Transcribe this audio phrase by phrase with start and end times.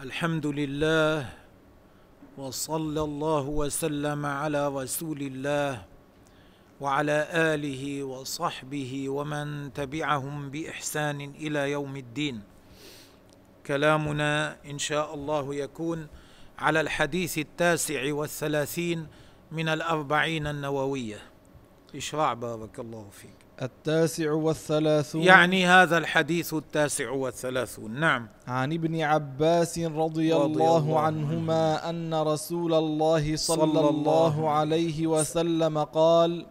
[0.00, 1.28] الحمد لله
[2.38, 5.84] وصلى الله وسلم على رسول الله
[6.80, 12.40] وعلى آله وصحبه ومن تبعهم بإحسان إلى يوم الدين.
[13.66, 16.08] كلامنا إن شاء الله يكون
[16.58, 19.06] على الحديث التاسع والثلاثين
[19.52, 21.20] من الأربعين النووية.
[21.94, 23.49] اشرع بارك الله فيك.
[23.62, 25.22] التاسع والثلاثون.
[25.22, 28.00] يعني هذا الحديث التاسع والثلاثون.
[28.00, 28.28] نعم.
[28.48, 35.06] عن ابن عباس رضي, رضي الله, الله عنهما أن رسول الله صلى, صلى الله عليه
[35.06, 35.78] وسلم.
[35.78, 36.46] قال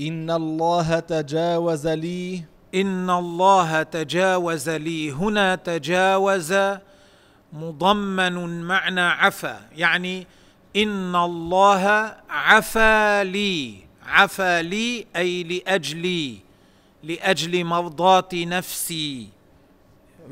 [0.00, 2.44] إن الله تجاوز لي.
[2.74, 5.12] إن الله تجاوز لي.
[5.12, 6.54] هنا تجاوز
[7.52, 9.60] مضمن معنى عفا.
[9.76, 10.26] يعني
[10.76, 13.87] إن الله عفا لي.
[14.08, 16.38] عفا لي أي لأجلي
[17.02, 19.28] لأجل مرضاة نفسي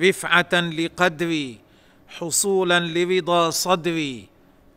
[0.00, 1.58] رفعة لقدري
[2.08, 4.28] حصولا لرضا صدري.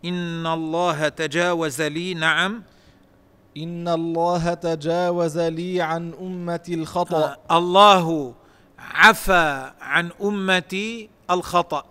[0.06, 2.64] إن الله تجاوز لي نعم.
[3.58, 7.38] إن الله تجاوز لي عن أمتي الخطأ.
[7.52, 8.34] الله
[8.80, 11.86] عفى عن أمتي الخطأ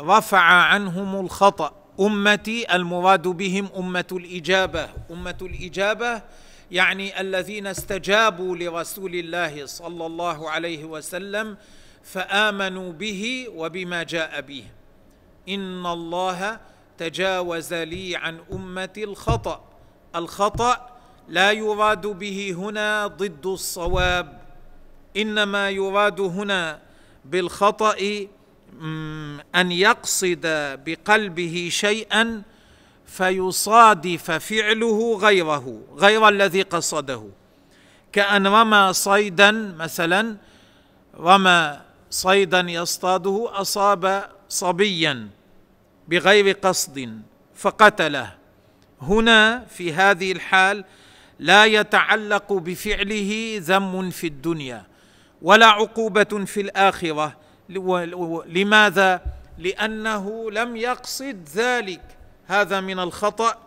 [0.00, 1.72] رفع عنهم الخطأ.
[2.00, 4.88] أمتي المراد بهم أمة الإجابة.
[5.10, 6.22] أمة الإجابة
[6.70, 11.56] يعني الذين استجابوا لرسول الله صلى الله عليه وسلم
[12.02, 14.64] فآمنوا به وبما جاء به.
[15.48, 16.60] إن الله
[16.98, 19.64] تجاوز لي عن امتي الخطأ.
[20.16, 20.90] الخطأ
[21.28, 24.40] لا يراد به هنا ضد الصواب
[25.16, 26.80] إنما يراد هنا
[27.24, 28.26] بالخطأ
[29.54, 30.40] أن يقصد
[30.86, 32.42] بقلبه شيئا
[33.06, 37.22] فيصادف فعله غيره غير الذي قصده.
[38.12, 40.36] كأن رمى صيدا مثلا
[41.16, 45.28] رمى صيدا يصطاده أصاب صبيا
[46.08, 47.20] بغير قصد
[47.54, 48.34] فقتله.
[49.00, 50.84] هنا في هذه الحال
[51.38, 54.86] لا يتعلق بفعله ذم في الدنيا
[55.42, 57.45] ولا عقوبة في الآخرة.
[58.46, 59.20] لماذا؟
[59.58, 62.02] لأنه لم يقصد ذلك.
[62.46, 63.58] هذا من الخطأ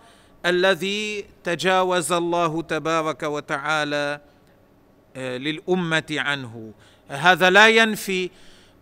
[0.46, 4.20] الذي تجاوز الله تبارك وتعالى
[5.16, 6.74] آه، للأمة عنه.
[7.10, 8.30] هذا لا ينفي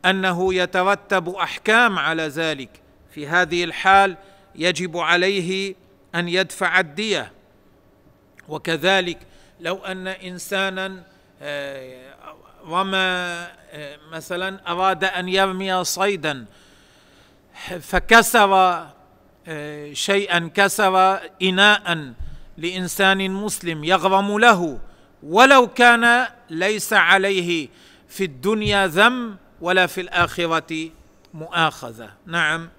[0.06, 2.70] أنه يترتب أحكام على ذلك.
[3.12, 4.18] في هذه الحال
[4.56, 5.76] يجب عليه
[6.16, 7.32] أن يدفع الدية.
[8.50, 9.18] وكذلك
[9.60, 11.04] لو أن إنسانا
[12.68, 16.46] رمى آه، مثلا أراد أن يرمي صيدا
[17.82, 18.54] فكسر
[19.48, 22.14] آه، شيئا كسر اناء
[22.58, 24.80] لإنسان مسلم يغرم له.
[25.24, 27.70] ولو كان ليس عليه
[28.08, 30.90] في الدنيا ذم ولا في الآخرة
[31.34, 32.10] مؤاخذة.
[32.26, 32.70] نعم.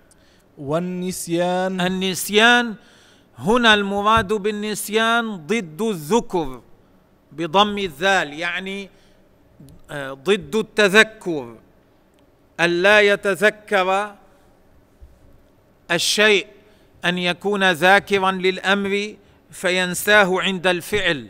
[0.59, 1.81] والنسيان.
[1.81, 2.75] النسيان
[3.38, 6.62] هنا المراد بالنسيان ضد الذكر
[7.32, 8.91] بضم الذال يعني
[9.93, 11.56] ضد التذكر
[12.60, 14.15] ألا يتذكر
[15.91, 16.47] الشيء
[17.04, 19.15] أن يكون ذاكرا للأمر
[19.50, 21.28] فينساه عند الفعل.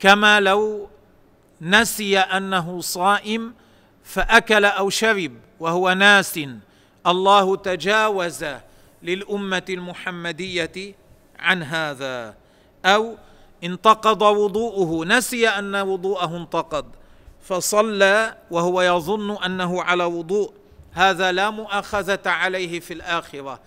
[0.00, 0.88] كما لو
[1.60, 3.54] نسي أنه صائم
[4.04, 6.40] فأكل أو شرب وهو ناس
[7.06, 8.44] الله تجاوز
[9.02, 10.94] للأمة المحمدية
[11.38, 12.34] عن هذا.
[12.84, 13.16] أو
[13.64, 16.86] انتقض وضوءه نسي أن وضوءه انتقض.
[17.44, 20.52] فصلى وهو يظن أنه على وضوء.
[20.92, 23.60] هذا لا مؤاخذة عليه في الآخرة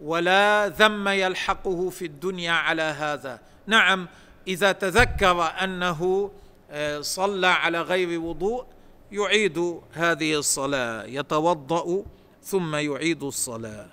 [0.00, 3.40] ولا ذم يلحقه في الدنيا على هذا.
[3.66, 4.08] نعم
[4.48, 6.30] إذا تذكر أنه
[6.70, 8.64] آه، صلى على غير وضوء
[9.12, 12.04] يعيد هذه الصلاة يتوضأ
[12.42, 13.86] ثم يعيد الصلاة.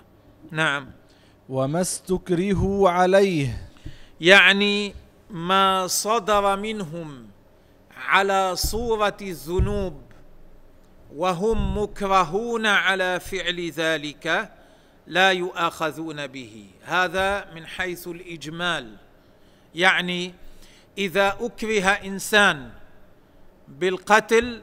[0.50, 0.90] نعم.
[1.48, 3.68] وما استكرهوا عليه.
[4.20, 4.94] يعني
[5.30, 7.26] ما صدر منهم.
[8.00, 10.02] على صورة الذنوب
[11.16, 14.52] وهم مكرهون على فعل ذلك
[15.06, 16.66] لا يؤاخذون به.
[16.84, 18.96] هذا من حيث الإجمال.
[19.74, 20.34] يعني
[20.98, 22.70] إذا أكره إنسان
[23.68, 24.62] بالقتل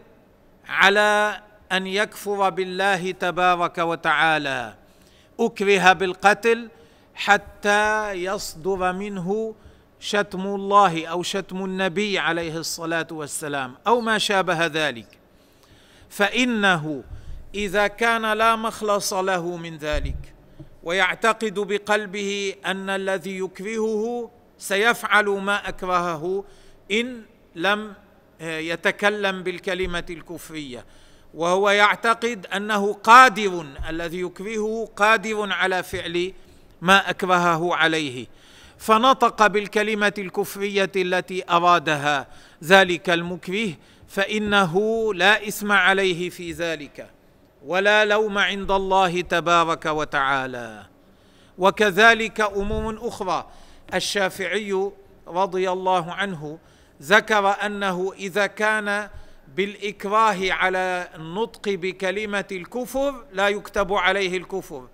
[0.67, 1.41] على
[1.71, 4.75] أن يكفر بالله تبارك وتعالى
[5.39, 6.69] أكره بالقتل
[7.15, 9.55] حتى يصدر منه
[9.99, 15.07] شتم الله أو شتم النبي عليه الصلاة والسلام أو ما شابه ذلك.
[16.09, 17.03] فإنه
[17.55, 20.33] إذا كان لا مخلص له من ذلك
[20.83, 26.43] ويعتقد بقلبه أن الذي يكرهه سيفعل ما أكرهه
[26.91, 27.21] إن
[27.55, 27.93] لم
[28.41, 30.85] يتكلم بالكلمة الكفرية.
[31.33, 36.33] وهو يعتقد أنه قادر الذي يكرهه قادر على فعل
[36.81, 38.27] ما أكرهه عليه.
[38.77, 42.27] فنطق بالكلمة الكفرية التي أرادها.
[42.63, 43.73] ذلك المكره
[44.07, 44.73] فإنه
[45.13, 47.09] لا إثم عليه في ذلك
[47.65, 50.85] ولا لوم عند الله تبارك وتعالى.
[51.57, 53.47] وكذلك امور أخرى.
[53.93, 54.91] الشافعي
[55.27, 56.59] رضي الله عنه
[57.01, 59.09] ذكر أنه إذا كان
[59.55, 64.87] بالإكراه على النطق بكلمة الكفر لا يكتب عليه الكفر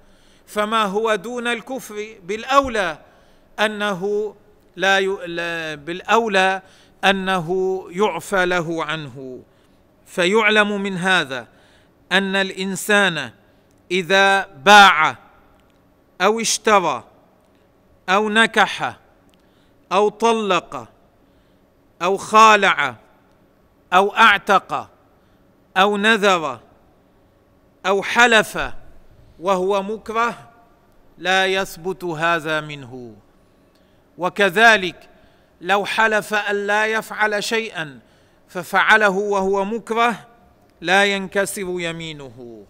[0.46, 2.98] فما هو دون الكفر بالأولى؟
[3.60, 4.36] أنه
[4.76, 5.18] لا, ي...
[5.26, 6.62] لا بالأولى
[7.06, 9.40] أنه يعفى له عنه.
[10.06, 11.48] فيعلم من هذا
[12.12, 13.32] أن الإنسان
[13.92, 15.18] إذا باع
[16.22, 17.04] أو اشترى
[18.10, 18.98] أو نكح
[19.92, 20.88] أو طلق
[22.02, 22.96] أو خالع
[23.94, 24.90] أو أعتق
[25.78, 26.60] أو نذر
[27.86, 28.60] أو حلف
[29.40, 30.50] وهو مكره
[31.18, 33.16] لا يثبت هذا منه.
[34.18, 35.10] وكذلك
[35.62, 38.00] لو حلف أن لا يفعل شيئا
[38.48, 40.28] ففعله وهو مكره
[40.82, 42.66] لا ينكسر يمينه.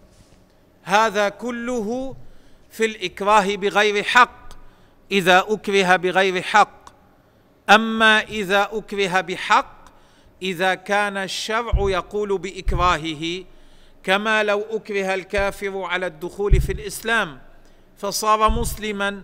[0.84, 2.16] هذا كله
[2.70, 4.54] في الإكراه بغير حق
[5.12, 6.84] إذا أكره بغير حق.
[7.70, 9.84] أما إذا أكره بحق
[10.42, 13.44] إذا كان الشرع يقول بإكراهه
[14.04, 17.40] كما لو أكره الكافر على الدخول في الإسلام
[17.98, 19.24] فصار مسلما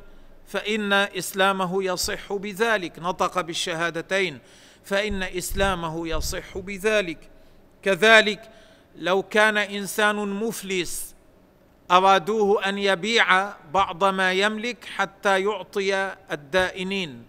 [0.50, 3.00] فإن إسلامه يصح بذلك.
[3.00, 4.40] نطق بالشهادتين.
[4.84, 7.30] فإن إسلامه يصح بذلك.
[7.84, 8.42] كذلك
[8.96, 11.16] لو كان إنسان مفلس
[11.92, 17.24] أرادوه أن يبيع بعض ما يملك حتى يعطي الدائنين.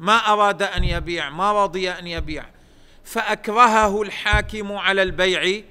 [0.00, 2.44] ما أراد أن يبيع ما رضي أن يبيع.
[3.04, 5.62] فأكرهه الحاكم على البيع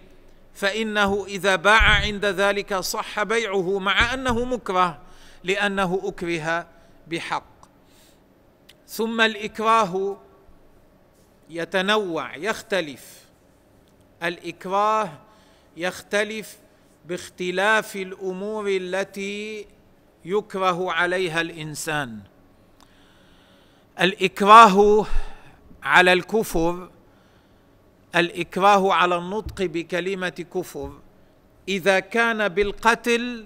[0.54, 5.00] فإنه إذا باع عند ذلك صح بيعه مع أنه مكره
[5.44, 6.68] لأنه أكره
[7.08, 7.54] بحق.
[8.88, 10.18] ثم الإكراه
[11.50, 13.24] يتنوع يختلف.
[14.24, 15.10] الإكراه
[15.78, 16.58] يختلف
[17.06, 19.68] باختلاف الأمور التي
[20.26, 22.20] يكره عليها الإنسان.
[24.02, 25.06] الإكراه
[25.84, 26.90] على الكفر
[28.16, 31.00] الإكراه على النطق بكلمة كفر.
[31.68, 33.46] إذا كان بالقتل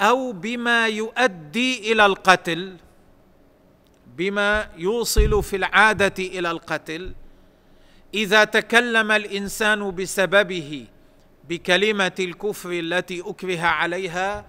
[0.00, 2.76] أو بما يؤدي إلى القتل
[4.16, 7.12] بما يوصل في العادة إلى القتل.
[8.14, 10.86] إذا تكلم الإنسان بسببه
[11.48, 14.44] بكلمة الكفر التي أكره عليها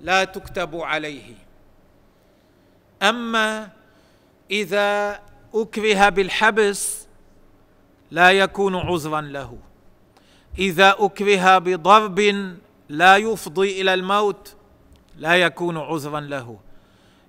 [0.00, 1.34] لا تكتب عليه.
[3.02, 3.68] أما
[4.50, 5.20] إذا
[5.54, 7.06] أكره بالحبس
[8.10, 9.58] لا يكون عذرا له.
[10.58, 12.20] إذا أكره بضرب
[12.88, 14.55] لا يفضي إلى الموت
[15.16, 16.58] لا يكون عذرا له.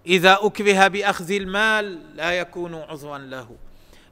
[0.08, 3.50] إذا أكره بأخذ المال لا يكون عذرا له.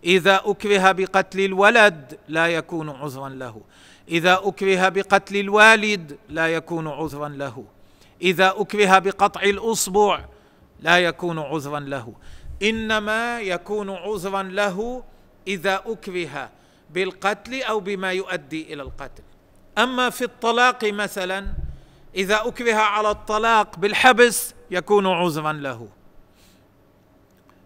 [0.04, 3.62] إذا أكره بقتل الولد لا يكون عذرا له.
[4.10, 7.66] إذا أكره بقتل الوالد لا يكون عذرا له.
[8.22, 10.26] إذا أكره بقطع الأصبع
[10.80, 12.14] لا يكون عذرا له.
[12.64, 15.04] إنما يكون عذرا له
[15.48, 16.50] إذا أكره
[16.90, 19.24] بالقتل أو بما يؤدي إلى القتل.
[19.78, 21.48] أما في الطلاق مثلا
[22.16, 25.88] إذا أكره على الطلاق بالحبس يكون عذرا له.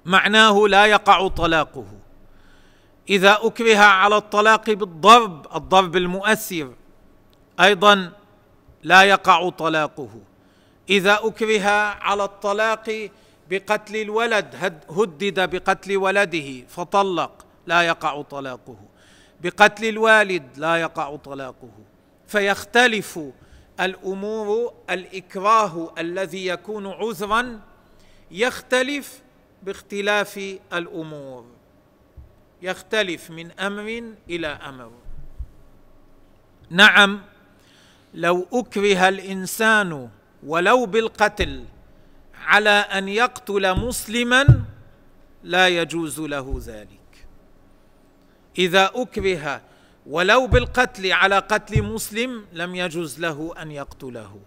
[0.05, 1.85] معناه لا يقع طلاقه.
[3.09, 6.73] إذا أكره على الطلاق بالضرب الضرب المؤثر
[7.59, 8.11] أيضا
[8.83, 10.09] لا يقع طلاقه.
[10.89, 11.69] إذا أكره
[12.01, 13.09] على الطلاق
[13.49, 14.55] بقتل الولد
[14.89, 18.77] هدد بقتل ولده فطلق لا يقع طلاقه.
[19.41, 21.71] بقتل الوالد لا يقع طلاقه.
[22.27, 23.19] فيختلف
[23.79, 27.59] الأمور الإكراه الذي يكون عذرا
[28.31, 29.21] يختلف
[29.63, 31.45] باختلاف الأمور.
[32.61, 34.91] يختلف من أمر إلى أمر.
[36.69, 37.21] نعم
[38.13, 40.09] لو أكره الإنسان
[40.43, 41.65] ولو بالقتل
[42.45, 44.61] على أن يقتل مسلما
[45.43, 47.27] لا يجوز له ذلك.
[48.57, 49.61] إذا أكره
[50.09, 54.39] ولو بالقتل على قتل مسلم لم يجوز له أن يقتله.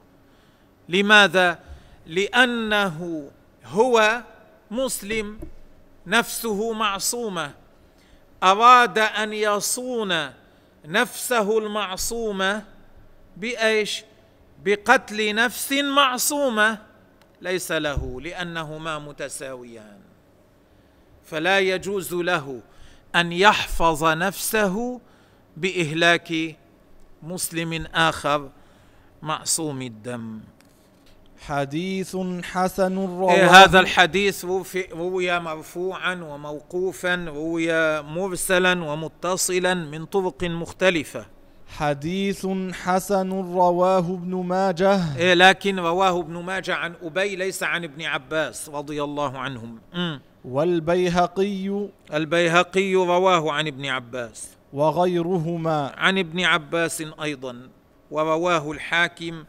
[0.89, 1.59] لماذا؟
[2.07, 3.31] لأنه
[3.65, 4.23] هو
[4.71, 5.39] مسلم
[6.07, 7.55] نفسه معصومة.
[8.43, 10.31] أراد أن يصون
[10.85, 12.65] نفسه المعصومة
[13.37, 14.05] بإيش؟
[14.65, 16.79] بقتل نفس معصومة
[17.41, 20.01] ليس له لأنهما متساويان.
[21.25, 22.61] فلا يجوز له
[23.17, 25.01] أن يحفظ نفسه
[25.57, 26.57] بإهلاك
[27.23, 28.51] مسلم آخر
[29.23, 30.41] معصوم الدم.
[31.47, 34.45] حديث حسن رواه إيه هذا الحديث؟
[34.93, 41.27] روي مرفوعا وموقوفا روي مرسلا ومتصلا من طرق مختلفة.
[41.69, 45.17] حديث حسن رواه ابن ماجه.
[45.17, 49.79] إيه لكن رواه ابن ماجه عن أبي ليس عن ابن عباس رضي الله عنهم.
[50.45, 54.49] والبيهقي البيهقي رواه عن ابن عباس.
[54.73, 55.93] وغيرهما.
[55.97, 57.69] عن ابن عباس أيضا
[58.11, 59.45] ورواه الحاكم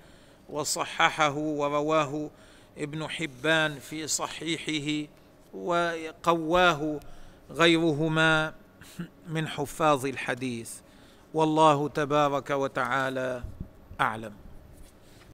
[0.49, 2.29] وصححه ورواه
[2.77, 5.09] ابن حبان في صحيحه
[5.53, 6.99] وقواه
[7.51, 8.53] غيرهما
[9.27, 10.71] من حفاظ الحديث.
[11.33, 13.43] والله تبارك وتعالى
[14.01, 14.42] أعلم.